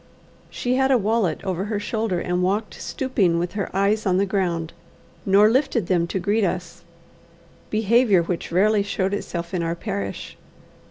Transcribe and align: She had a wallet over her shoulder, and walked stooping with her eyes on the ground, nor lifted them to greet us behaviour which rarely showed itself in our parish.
She 0.49 0.77
had 0.77 0.89
a 0.89 0.97
wallet 0.97 1.41
over 1.43 1.65
her 1.65 1.79
shoulder, 1.79 2.19
and 2.19 2.41
walked 2.41 2.73
stooping 2.73 3.37
with 3.37 3.51
her 3.51 3.69
eyes 3.71 4.07
on 4.07 4.17
the 4.17 4.25
ground, 4.25 4.73
nor 5.27 5.47
lifted 5.47 5.85
them 5.85 6.07
to 6.07 6.17
greet 6.19 6.43
us 6.43 6.83
behaviour 7.69 8.23
which 8.23 8.51
rarely 8.51 8.81
showed 8.81 9.13
itself 9.13 9.53
in 9.53 9.61
our 9.61 9.75
parish. 9.75 10.37